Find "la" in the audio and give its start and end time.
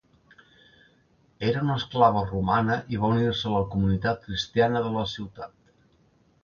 3.59-3.63, 4.99-5.07